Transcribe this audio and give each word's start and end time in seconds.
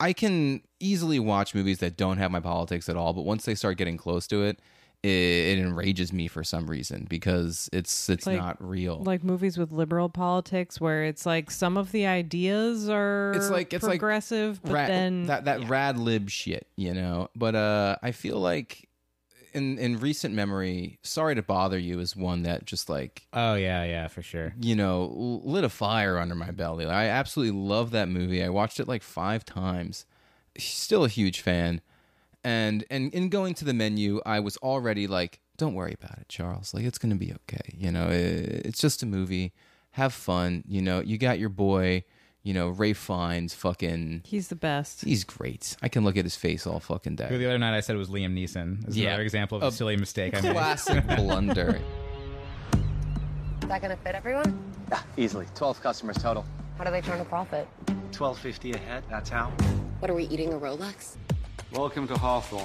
I 0.00 0.12
can 0.12 0.62
easily 0.80 1.18
watch 1.20 1.54
movies 1.54 1.78
that 1.78 1.96
don't 1.96 2.16
have 2.18 2.30
my 2.30 2.40
politics 2.40 2.88
at 2.88 2.96
all, 2.96 3.12
but 3.12 3.22
once 3.22 3.44
they 3.44 3.54
start 3.54 3.76
getting 3.76 3.96
close 3.96 4.26
to 4.28 4.42
it, 4.44 4.58
it, 5.02 5.08
it 5.08 5.58
enrages 5.58 6.12
me 6.12 6.28
for 6.28 6.44
some 6.44 6.66
reason 6.68 7.06
because 7.08 7.70
it's 7.72 8.10
it's 8.10 8.26
Like- 8.26 8.36
not 8.38 8.56
real. 8.62 9.02
like 9.02 9.24
movies 9.24 9.56
with 9.56 9.72
liberal 9.72 10.10
politics 10.10 10.78
where 10.78 11.04
it's 11.04 11.24
like 11.24 11.50
some 11.50 11.78
of 11.78 11.90
the 11.92 12.04
ideas 12.06 12.86
are 12.88 13.32
It's 13.34 13.48
like- 13.48 13.72
it's 13.72 13.82
like 13.84 13.98
progressive, 14.00 14.60
but 14.62 14.72
Ra- 14.72 14.86
then 14.88 15.26
that 15.26 15.46
that 15.46 15.62
yeah. 15.62 15.68
rad 15.70 15.98
lib 15.98 16.28
shit, 16.28 16.66
you 16.76 16.92
know. 16.92 17.28
But 17.34 17.54
uh, 17.54 17.96
I 18.02 18.10
feel 18.12 18.38
like 18.38 18.89
in 19.52 19.78
in 19.78 19.98
recent 19.98 20.34
memory, 20.34 20.98
sorry 21.02 21.34
to 21.34 21.42
bother 21.42 21.78
you 21.78 21.98
is 22.00 22.14
one 22.16 22.42
that 22.44 22.64
just 22.64 22.88
like 22.88 23.26
Oh 23.32 23.54
yeah, 23.54 23.84
yeah, 23.84 24.08
for 24.08 24.22
sure. 24.22 24.54
you 24.60 24.74
know 24.76 25.12
lit 25.44 25.64
a 25.64 25.68
fire 25.68 26.18
under 26.18 26.34
my 26.34 26.50
belly. 26.50 26.86
I 26.86 27.06
absolutely 27.06 27.58
love 27.58 27.90
that 27.92 28.08
movie. 28.08 28.42
I 28.42 28.48
watched 28.48 28.80
it 28.80 28.88
like 28.88 29.02
five 29.02 29.44
times. 29.44 30.06
Still 30.58 31.04
a 31.04 31.08
huge 31.08 31.40
fan. 31.40 31.80
And 32.42 32.84
and 32.90 33.12
in 33.12 33.28
going 33.28 33.54
to 33.54 33.64
the 33.64 33.74
menu, 33.74 34.20
I 34.24 34.40
was 34.40 34.56
already 34.58 35.06
like, 35.06 35.40
"Don't 35.58 35.74
worry 35.74 35.94
about 36.02 36.18
it, 36.18 36.28
Charles. 36.28 36.72
Like 36.72 36.84
it's 36.84 36.98
gonna 36.98 37.16
be 37.16 37.32
okay. 37.32 37.74
You 37.76 37.92
know, 37.92 38.08
it, 38.08 38.64
it's 38.66 38.80
just 38.80 39.02
a 39.02 39.06
movie. 39.06 39.52
Have 39.92 40.14
fun. 40.14 40.64
You 40.66 40.80
know, 40.80 41.00
you 41.00 41.18
got 41.18 41.38
your 41.38 41.50
boy. 41.50 42.04
You 42.42 42.54
know, 42.54 42.70
Ralph 42.70 42.96
Fiennes. 42.96 43.52
Fucking, 43.54 44.22
he's 44.24 44.48
the 44.48 44.56
best. 44.56 45.04
he's 45.04 45.24
great. 45.24 45.76
I 45.82 45.88
can 45.88 46.04
look 46.04 46.16
at 46.16 46.24
his 46.24 46.36
face 46.36 46.66
all 46.66 46.80
fucking 46.80 47.16
day. 47.16 47.28
The 47.28 47.46
other 47.46 47.58
night 47.58 47.76
I 47.76 47.80
said 47.80 47.96
it 47.96 47.98
was 47.98 48.08
Liam 48.08 48.32
Neeson. 48.34 48.80
This 48.80 48.90
is 48.90 48.96
Yeah. 48.98 49.08
another 49.08 49.22
example 49.24 49.58
of 49.58 49.62
a, 49.64 49.66
A 49.66 49.72
silly 49.72 49.96
mistake 49.96 50.34
I 50.36 50.40
made. 50.40 50.52
Classic 50.52 51.06
blunder. 51.16 51.80
Is 53.62 53.68
that 53.68 53.82
gonna 53.82 53.96
fit 53.98 54.14
everyone? 54.14 54.58
Yeah, 54.90 55.02
easily. 55.18 55.46
12 55.54 55.82
customers 55.82 56.16
total. 56.16 56.44
How 56.78 56.84
do 56.84 56.90
they 56.90 57.02
turn 57.02 57.20
a 57.20 57.24
profit? 57.26 57.68
1250 57.86 58.72
a 58.72 58.78
head, 58.78 59.04
that's 59.10 59.28
how. 59.28 59.50
What 59.98 60.10
are 60.10 60.14
we 60.14 60.24
eating 60.24 60.52
a 60.54 60.58
Rolex? 60.58 61.16
Welcome 61.72 62.08
to 62.08 62.14
Hawthorn. 62.16 62.64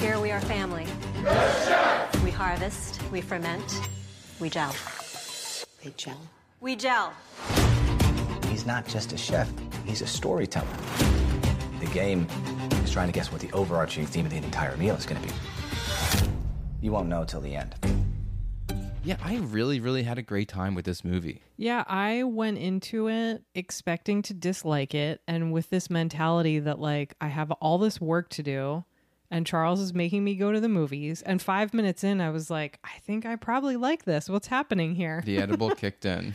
Here 0.00 0.18
we 0.18 0.30
are 0.30 0.40
family. 0.40 0.86
We 2.24 2.30
harvest, 2.30 3.02
we 3.12 3.20
ferment, 3.20 3.80
we 4.40 4.48
gel. 4.48 4.74
They 5.84 5.90
gel. 5.96 6.18
We 6.60 6.74
gel. 6.74 7.12
He's 8.58 8.66
not 8.66 8.88
just 8.88 9.12
a 9.12 9.16
chef, 9.16 9.48
he's 9.86 10.02
a 10.02 10.06
storyteller. 10.08 10.66
The 11.78 11.86
game 11.92 12.26
is 12.82 12.90
trying 12.90 13.06
to 13.06 13.12
guess 13.12 13.30
what 13.30 13.40
the 13.40 13.52
overarching 13.52 14.04
theme 14.04 14.26
of 14.26 14.32
the 14.32 14.38
entire 14.38 14.76
meal 14.76 14.96
is 14.96 15.06
going 15.06 15.22
to 15.22 15.28
be. 15.28 15.32
You 16.80 16.90
won't 16.90 17.08
know 17.08 17.24
till 17.24 17.40
the 17.40 17.54
end. 17.54 17.76
yeah, 19.04 19.16
I 19.22 19.36
really, 19.36 19.78
really 19.78 20.02
had 20.02 20.18
a 20.18 20.22
great 20.22 20.48
time 20.48 20.74
with 20.74 20.86
this 20.86 21.04
movie. 21.04 21.40
Yeah, 21.56 21.84
I 21.86 22.24
went 22.24 22.58
into 22.58 23.08
it 23.08 23.44
expecting 23.54 24.22
to 24.22 24.34
dislike 24.34 24.92
it 24.92 25.20
and 25.28 25.52
with 25.52 25.70
this 25.70 25.88
mentality 25.88 26.58
that 26.58 26.80
like 26.80 27.14
I 27.20 27.28
have 27.28 27.52
all 27.52 27.78
this 27.78 28.00
work 28.00 28.28
to 28.30 28.42
do 28.42 28.84
and 29.30 29.46
Charles 29.46 29.78
is 29.78 29.94
making 29.94 30.24
me 30.24 30.34
go 30.34 30.50
to 30.50 30.58
the 30.58 30.68
movies 30.68 31.22
and 31.22 31.40
5 31.40 31.74
minutes 31.74 32.02
in 32.02 32.20
I 32.20 32.30
was 32.30 32.50
like 32.50 32.80
I 32.82 32.98
think 33.06 33.24
I 33.24 33.36
probably 33.36 33.76
like 33.76 34.04
this. 34.04 34.28
What's 34.28 34.48
happening 34.48 34.96
here? 34.96 35.22
The 35.24 35.38
edible 35.38 35.70
kicked 35.76 36.04
in. 36.04 36.34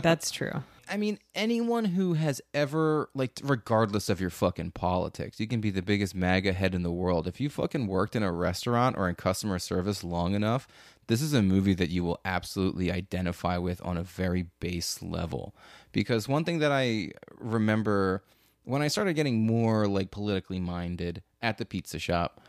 That's 0.00 0.30
true. 0.30 0.62
I 0.90 0.96
mean, 0.96 1.20
anyone 1.36 1.84
who 1.84 2.14
has 2.14 2.42
ever, 2.52 3.10
like, 3.14 3.38
regardless 3.44 4.08
of 4.08 4.20
your 4.20 4.28
fucking 4.28 4.72
politics, 4.72 5.38
you 5.38 5.46
can 5.46 5.60
be 5.60 5.70
the 5.70 5.82
biggest 5.82 6.16
MAGA 6.16 6.52
head 6.52 6.74
in 6.74 6.82
the 6.82 6.90
world. 6.90 7.28
If 7.28 7.40
you 7.40 7.48
fucking 7.48 7.86
worked 7.86 8.16
in 8.16 8.24
a 8.24 8.32
restaurant 8.32 8.96
or 8.98 9.08
in 9.08 9.14
customer 9.14 9.60
service 9.60 10.02
long 10.02 10.34
enough, 10.34 10.66
this 11.06 11.22
is 11.22 11.32
a 11.32 11.42
movie 11.42 11.74
that 11.74 11.90
you 11.90 12.02
will 12.02 12.18
absolutely 12.24 12.90
identify 12.90 13.56
with 13.56 13.80
on 13.84 13.96
a 13.96 14.02
very 14.02 14.46
base 14.58 15.00
level. 15.00 15.54
Because 15.92 16.26
one 16.26 16.44
thing 16.44 16.58
that 16.58 16.72
I 16.72 17.12
remember 17.38 18.24
when 18.64 18.82
I 18.82 18.88
started 18.88 19.14
getting 19.14 19.46
more, 19.46 19.86
like, 19.86 20.10
politically 20.10 20.58
minded 20.58 21.22
at 21.40 21.58
the 21.58 21.64
pizza 21.64 22.00
shop, 22.00 22.40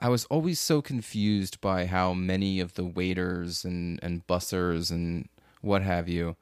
I 0.00 0.08
was 0.08 0.24
always 0.24 0.58
so 0.58 0.82
confused 0.82 1.60
by 1.60 1.86
how 1.86 2.12
many 2.12 2.58
of 2.58 2.74
the 2.74 2.84
waiters 2.84 3.64
and, 3.64 4.00
and 4.02 4.26
bussers 4.26 4.90
and 4.90 5.28
what 5.60 5.82
have 5.82 6.08
you, 6.08 6.36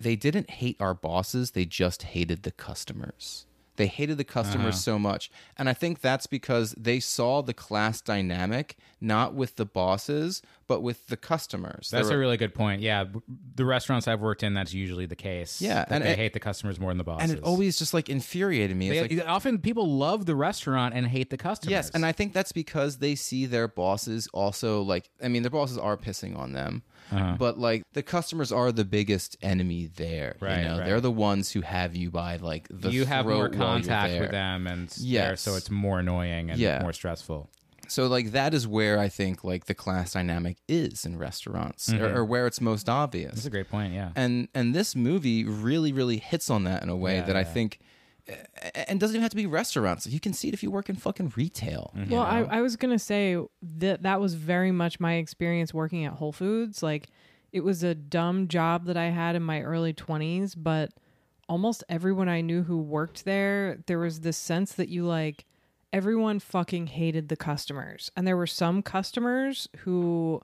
they 0.00 0.16
didn't 0.16 0.50
hate 0.50 0.76
our 0.80 0.94
bosses, 0.94 1.52
they 1.52 1.64
just 1.64 2.02
hated 2.02 2.42
the 2.42 2.50
customers. 2.50 3.46
They 3.76 3.86
hated 3.86 4.18
the 4.18 4.24
customers 4.24 4.74
uh-huh. 4.74 4.92
so 4.92 4.98
much. 4.98 5.30
And 5.58 5.68
I 5.68 5.74
think 5.74 6.00
that's 6.00 6.26
because 6.26 6.72
they 6.78 7.00
saw 7.00 7.42
the 7.42 7.54
class 7.54 8.00
dynamic 8.00 8.76
not 9.00 9.34
with 9.34 9.56
the 9.56 9.66
bosses, 9.66 10.40
but 10.66 10.82
with 10.82 11.08
the 11.08 11.16
customers. 11.16 11.90
That's 11.90 12.08
They 12.08 12.14
a 12.14 12.18
really 12.18 12.36
good 12.36 12.54
point. 12.54 12.80
Yeah, 12.80 13.04
the 13.54 13.64
restaurants 13.64 14.08
I've 14.08 14.20
worked 14.20 14.42
in, 14.42 14.54
that's 14.54 14.72
usually 14.72 15.06
the 15.06 15.16
case. 15.16 15.60
Yeah, 15.60 15.84
and 15.88 16.02
they 16.02 16.12
it- 16.12 16.18
hate 16.18 16.32
the 16.32 16.40
customers 16.40 16.80
more 16.80 16.90
than 16.90 16.98
the 16.98 17.04
bosses. 17.04 17.30
and 17.30 17.38
it 17.38 17.44
always 17.44 17.78
just 17.78 17.92
like 17.92 18.08
infuriated 18.08 18.76
me. 18.76 18.90
It's 18.90 19.08
They- 19.08 19.16
like, 19.16 19.28
often 19.28 19.58
people 19.58 19.86
love 19.86 20.26
the 20.26 20.34
restaurant 20.34 20.94
and 20.94 21.06
hate 21.06 21.30
the 21.30 21.36
customers. 21.36 21.70
Yes, 21.70 21.90
and 21.90 22.06
I 22.06 22.12
think 22.12 22.32
that's 22.32 22.52
because 22.52 22.98
they 22.98 23.14
see 23.14 23.46
their 23.46 23.68
bosses 23.68 24.26
also 24.32 24.82
like 24.82 25.10
I 25.22 25.28
mean 25.28 25.42
their 25.42 25.50
bosses 25.50 25.76
are 25.76 25.96
pissing 25.96 26.36
on 26.36 26.52
them. 26.52 26.82
Uh-huh. 27.12 27.36
But 27.38 27.58
like 27.58 27.82
the 27.92 28.02
customers 28.02 28.50
are 28.50 28.72
the 28.72 28.84
biggest 28.84 29.36
enemy 29.42 29.90
there. 29.94 30.36
Right, 30.40 30.58
you 30.58 30.64
know? 30.64 30.78
right. 30.78 30.86
They're 30.86 31.00
the 31.00 31.10
ones 31.10 31.52
who 31.52 31.60
have 31.60 31.94
you 31.94 32.10
by 32.10 32.36
like 32.36 32.66
the 32.70 32.90
you 32.90 33.04
have 33.04 33.26
more 33.26 33.34
throat 33.34 33.38
while 33.38 33.48
you're 33.48 33.58
contact 33.64 34.20
with 34.20 34.30
them, 34.30 34.66
and 34.66 34.92
yeah, 34.98 35.34
so 35.34 35.54
it's 35.56 35.70
more 35.70 35.98
annoying 36.00 36.50
and 36.50 36.58
Yeah. 36.58 36.80
more 36.82 36.92
stressful. 36.92 37.48
So 37.86 38.06
like 38.06 38.32
that 38.32 38.54
is 38.54 38.66
where 38.66 38.98
I 38.98 39.08
think 39.08 39.44
like 39.44 39.66
the 39.66 39.74
class 39.74 40.14
dynamic 40.14 40.56
is 40.68 41.04
in 41.04 41.18
restaurants 41.18 41.92
or, 41.92 42.16
or 42.16 42.24
where 42.24 42.46
it's 42.46 42.60
most 42.60 42.88
obvious. 42.88 43.26
Mm-hmm. 43.28 43.36
That's 43.36 43.46
a 43.46 43.50
great 43.50 43.68
point. 43.68 43.92
Yeah, 43.92 44.10
and 44.16 44.48
and 44.54 44.74
this 44.74 44.96
movie 44.96 45.44
really 45.44 45.92
really 45.92 46.16
hits 46.16 46.48
on 46.48 46.64
that 46.64 46.82
in 46.82 46.88
a 46.88 46.96
way 46.96 47.16
Yeah, 47.16 47.22
that 47.24 47.36
I 47.36 47.44
think 47.44 47.80
and 48.88 48.98
doesn't 48.98 49.14
even 49.14 49.22
have 49.22 49.30
to 49.32 49.36
be 49.36 49.44
restaurants. 49.44 50.06
You 50.06 50.18
can 50.18 50.32
see 50.32 50.48
it 50.48 50.54
if 50.54 50.62
you 50.62 50.70
work 50.70 50.88
in 50.88 50.96
fucking 50.96 51.34
retail. 51.36 51.92
Mm-hmm. 51.94 52.10
Well, 52.10 52.22
I. 52.22 52.40
I 52.44 52.62
was 52.62 52.76
gonna 52.76 52.98
say 52.98 53.36
that 53.76 54.02
that 54.02 54.18
was 54.20 54.32
very 54.32 54.72
much 54.72 54.98
my 54.98 55.14
experience 55.16 55.74
working 55.74 56.06
at 56.06 56.14
Whole 56.14 56.32
Foods. 56.32 56.82
Like, 56.82 57.08
it 57.52 57.62
was 57.64 57.82
a 57.82 57.94
dumb 57.94 58.48
job 58.48 58.86
that 58.86 58.96
I 58.96 59.10
had 59.10 59.36
in 59.36 59.42
my 59.42 59.60
early 59.60 59.92
twenties, 59.92 60.54
but 60.54 60.90
almost 61.48 61.84
everyone 61.88 62.28
I 62.28 62.40
knew 62.40 62.62
who 62.62 62.78
worked 62.78 63.24
there, 63.24 63.78
there 63.86 63.98
was 63.98 64.20
this 64.20 64.36
sense 64.36 64.72
that 64.72 64.88
you 64.88 65.04
like 65.04 65.44
everyone 65.92 66.40
fucking 66.40 66.88
hated 66.88 67.28
the 67.28 67.36
customers, 67.36 68.10
and 68.16 68.26
there 68.26 68.36
were 68.36 68.46
some 68.46 68.82
customers 68.82 69.68
who 69.78 70.42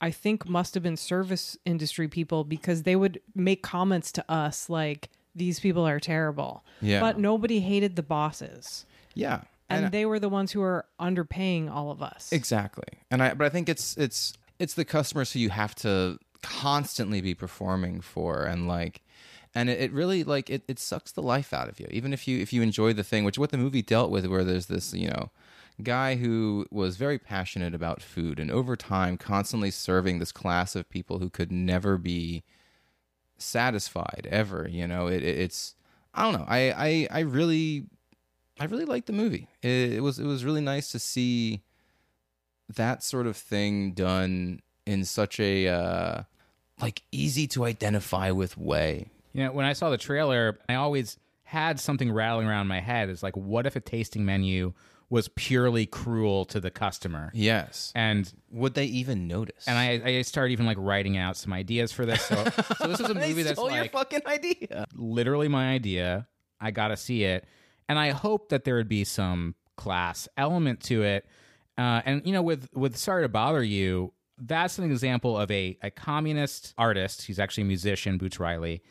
I 0.00 0.10
think 0.10 0.48
must 0.48 0.74
have 0.74 0.82
been 0.82 0.96
service 0.96 1.56
industry 1.64 2.08
people 2.08 2.44
because 2.44 2.82
they 2.82 2.96
would 2.96 3.20
make 3.34 3.62
comments 3.62 4.12
to 4.12 4.30
us 4.30 4.68
like 4.68 5.08
these 5.34 5.60
people 5.60 5.86
are 5.86 6.00
terrible. 6.00 6.64
Yeah. 6.80 7.00
But 7.00 7.18
nobody 7.18 7.60
hated 7.60 7.96
the 7.96 8.02
bosses 8.02 8.86
yeah. 9.14 9.42
and, 9.68 9.90
they 9.92 10.06
were 10.06 10.18
the 10.18 10.28
ones 10.28 10.52
who 10.52 10.60
were 10.60 10.86
underpaying 11.00 11.70
all 11.70 11.90
of 11.90 12.02
us. 12.02 12.30
Exactly. 12.32 12.88
And 13.10 13.22
I 13.22 13.34
but 13.34 13.46
I 13.46 13.48
think 13.48 13.68
it's 13.68 13.96
it's 13.96 14.34
it's 14.58 14.74
the 14.74 14.84
customers 14.84 15.32
who 15.32 15.40
you 15.40 15.50
have 15.50 15.74
to 15.76 16.18
constantly 16.42 17.20
be 17.20 17.34
performing 17.34 18.00
for 18.00 18.44
and 18.44 18.68
like 18.68 19.02
and 19.54 19.68
it, 19.70 19.80
it 19.80 19.92
really 19.92 20.24
like 20.24 20.50
it, 20.50 20.62
it 20.68 20.78
sucks 20.78 21.12
the 21.12 21.22
life 21.22 21.52
out 21.52 21.68
of 21.68 21.78
you. 21.80 21.86
Even 21.90 22.12
if 22.12 22.28
you 22.28 22.38
if 22.40 22.52
you 22.52 22.62
enjoy 22.62 22.92
the 22.92 23.04
thing 23.04 23.24
which 23.24 23.38
what 23.38 23.50
the 23.50 23.58
movie 23.58 23.82
dealt 23.82 24.10
with 24.10 24.26
where 24.26 24.44
there's 24.44 24.66
this 24.66 24.92
you 24.94 25.08
know 25.08 25.30
guy 25.82 26.16
who 26.16 26.66
was 26.70 26.96
very 26.96 27.18
passionate 27.18 27.74
about 27.74 28.02
food 28.02 28.40
and 28.40 28.50
over 28.50 28.74
time 28.76 29.16
constantly 29.16 29.70
serving 29.70 30.18
this 30.18 30.32
class 30.32 30.74
of 30.74 30.90
people 30.90 31.18
who 31.20 31.30
could 31.30 31.52
never 31.52 31.96
be 31.96 32.42
satisfied 33.38 34.26
ever 34.30 34.66
you 34.70 34.86
know? 34.86 35.06
It, 35.06 35.22
it- 35.22 35.38
it's 35.38 35.74
i 36.14 36.22
don't 36.22 36.32
know. 36.40 36.46
I 36.48 36.70
i, 36.70 37.08
I 37.10 37.20
really 37.20 37.84
i 38.58 38.64
really 38.64 38.84
liked 38.84 39.06
the 39.06 39.12
movie. 39.12 39.48
It, 39.62 39.92
it 39.94 40.00
was 40.02 40.18
it 40.18 40.26
was 40.26 40.44
really 40.44 40.60
nice 40.62 40.90
to 40.92 40.98
see 40.98 41.62
that 42.76 43.02
sort 43.02 43.26
of 43.26 43.36
thing 43.36 43.92
done 43.92 44.60
in 44.84 45.04
such 45.04 45.38
a 45.40 45.68
uh, 45.68 46.22
like 46.80 47.02
easy 47.12 47.46
to 47.48 47.64
identify 47.64 48.30
with 48.30 48.56
way. 48.58 49.10
You 49.38 49.44
know, 49.44 49.52
when 49.52 49.64
I 49.66 49.72
saw 49.72 49.88
the 49.90 49.96
trailer, 49.98 50.58
I 50.68 50.74
always 50.74 51.16
had 51.44 51.78
something 51.78 52.10
rattling 52.10 52.48
around 52.48 52.66
my 52.66 52.80
head. 52.80 53.08
It's 53.08 53.22
like, 53.22 53.36
what 53.36 53.66
if 53.66 53.76
a 53.76 53.80
tasting 53.80 54.24
menu 54.24 54.72
was 55.10 55.28
purely 55.28 55.86
cruel 55.86 56.44
to 56.46 56.58
the 56.58 56.72
customer? 56.72 57.30
Yes. 57.32 57.92
And 57.94 58.32
Would 58.50 58.74
they 58.74 58.86
even 58.86 59.28
notice? 59.28 59.68
and 59.68 59.78
I, 59.78 60.10
I 60.10 60.22
started 60.22 60.50
even 60.50 60.66
like 60.66 60.76
writing 60.80 61.16
out 61.16 61.36
some 61.36 61.52
ideas 61.52 61.92
for 61.92 62.04
this. 62.04 62.20
So, 62.22 62.34
so 62.78 62.88
this 62.88 62.98
is 62.98 63.10
a 63.10 63.14
movie 63.14 63.44
that's 63.44 63.54
stole 63.60 63.70
your 63.70 63.84
fucking 63.84 64.22
idea. 64.26 64.86
literally 64.96 65.46
my 65.46 65.68
idea. 65.70 66.26
I 66.60 66.72
got 66.72 66.88
to 66.88 66.96
see 66.96 67.22
it, 67.22 67.44
and 67.88 67.96
I 67.96 68.10
hope 68.10 68.48
that 68.48 68.64
there 68.64 68.74
would 68.74 68.88
be 68.88 69.04
some 69.04 69.54
class 69.76 70.26
element 70.36 70.80
to 70.84 71.04
it. 71.04 71.26
Uh, 71.78 72.02
and 72.04 72.26
you 72.26 72.32
know, 72.32 72.42
with 72.42 72.68
with 72.74 72.96
Sorry 72.96 73.22
to 73.22 73.28
Bother 73.28 73.62
You, 73.62 74.12
that's 74.36 74.80
an 74.80 74.90
example 74.90 75.38
of 75.38 75.48
a 75.52 75.78
a 75.80 75.92
communist 75.92 76.74
artist. 76.76 77.22
He's 77.22 77.38
actually 77.38 77.62
a 77.62 77.66
musician, 77.66 78.18
Boots 78.18 78.40
Riley, 78.40 78.82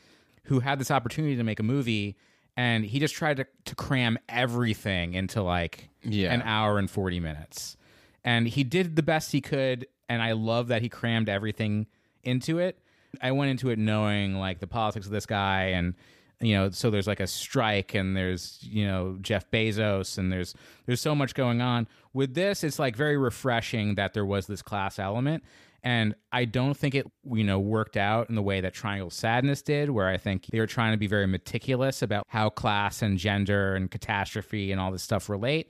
who 0.48 0.60
had 0.60 0.80
this 0.80 0.92
opportunity 0.92 1.36
to 1.38 1.44
make 1.44 1.60
a 1.60 1.64
movie, 1.64 2.16
and 2.56 2.84
he 2.86 3.00
just 3.00 3.16
tried 3.16 3.38
to 3.38 3.46
to 3.66 3.76
cram 3.76 4.18
everything 4.28 5.14
into 5.14 5.42
like 5.44 5.90
Yeah. 6.04 6.34
an 6.34 6.42
hour 6.42 6.80
and 6.80 6.90
forty 6.90 7.20
minutes, 7.20 7.78
and 8.24 8.48
he 8.48 8.64
did 8.64 8.96
the 8.96 9.04
best 9.04 9.32
he 9.32 9.42
could. 9.42 9.88
And 10.10 10.22
I 10.22 10.32
love 10.32 10.70
that 10.70 10.82
he 10.82 10.88
crammed 10.90 11.28
everything 11.28 11.86
into 12.24 12.60
it. 12.60 12.80
I 13.22 13.32
went 13.34 13.52
into 13.52 13.70
it 13.70 13.78
knowing 13.78 14.36
like 14.36 14.60
the 14.60 14.68
politics 14.68 15.06
of 15.06 15.12
this 15.12 15.26
guy 15.26 15.64
and 15.66 15.96
you 16.40 16.54
know 16.56 16.70
so 16.70 16.90
there's 16.92 17.08
like 17.08 17.20
a 17.20 17.28
strike 17.28 17.96
and 17.96 18.16
there's 18.16 18.60
you 18.62 18.86
know 18.86 19.18
jeff 19.22 19.50
bezos 19.50 20.18
and 20.18 20.32
there's 20.32 20.54
there's 20.86 21.02
so 21.02 21.16
much 21.16 21.34
going 21.34 21.62
on 21.62 21.88
with 22.14 22.34
this 22.36 22.64
it's 22.64 22.78
like 22.80 22.96
very 22.96 23.18
refreshing 23.18 23.96
that 23.96 24.14
there 24.14 24.26
was 24.26 24.46
this 24.48 24.62
class 24.62 25.00
element 25.00 25.44
and 25.84 26.14
i 26.32 26.46
don't 26.46 26.76
think 26.78 26.94
it 26.94 27.08
you 27.34 27.44
know 27.44 27.60
worked 27.60 27.98
out 27.98 28.30
in 28.30 28.36
the 28.36 28.42
way 28.44 28.62
that 28.62 28.74
triangle 28.74 29.10
sadness 29.10 29.64
did 29.64 29.90
where 29.90 30.08
i 30.08 30.18
think 30.18 30.46
they 30.48 30.60
were 30.60 30.68
trying 30.68 30.92
to 30.92 30.98
be 30.98 31.08
very 31.08 31.26
meticulous 31.26 32.02
about 32.04 32.24
how 32.28 32.50
class 32.50 33.02
and 33.02 33.18
gender 33.18 33.76
and 33.76 33.90
catastrophe 33.90 34.72
and 34.72 34.80
all 34.80 34.92
this 34.92 35.02
stuff 35.04 35.30
relate 35.30 35.70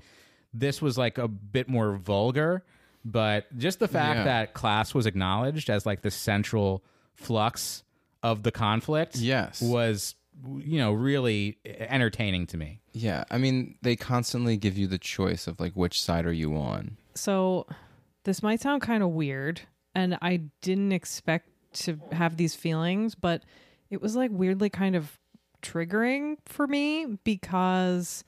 this 0.54 0.81
was 0.81 0.98
like 0.98 1.18
a 1.18 1.28
bit 1.30 1.69
more 1.69 1.96
vulgar 1.96 2.64
but 3.06 3.46
just 3.58 3.80
the 3.80 3.88
fact 3.88 4.18
Yeah. 4.18 4.24
that 4.25 4.54
class 4.54 4.94
was 4.94 5.06
acknowledged 5.06 5.69
as 5.69 5.86
like 5.86 6.02
the 6.02 6.12
central 6.12 6.84
flux 7.16 7.84
of 8.24 8.44
the 8.44 8.52
conflict 8.52 9.16
Yes. 9.18 9.62
was 9.62 10.16
you 10.57 10.78
know 10.78 10.94
really 10.94 11.57
entertaining 11.66 12.45
to 12.48 12.57
me 12.57 12.80
Yeah, 12.94 13.24
I 13.30 13.38
mean, 13.38 13.75
they 13.81 13.95
constantly 13.95 14.57
give 14.57 14.78
you 14.78 14.88
the 14.88 14.98
choice 14.98 15.48
of 15.48 15.60
like 15.60 15.74
which 15.74 16.01
side 16.01 16.25
are 16.25 16.34
you 16.34 16.56
on. 16.56 16.98
So 17.16 17.68
this 18.24 18.44
might 18.44 18.62
sound 18.62 18.81
kind 18.81 19.04
of 19.04 19.10
weird, 19.10 19.62
and 19.95 20.18
I 20.22 20.42
didn't 20.62 20.92
expect 20.92 21.50
to 21.74 22.00
have 22.12 22.38
these 22.38 22.56
feelings, 22.56 23.16
but 23.16 23.44
it 23.89 24.01
was 24.01 24.16
like 24.16 24.31
weirdly 24.31 24.69
kind 24.69 24.95
of 24.95 25.18
triggering 25.62 26.38
for 26.45 26.68
me 26.68 27.18
because 27.24 28.24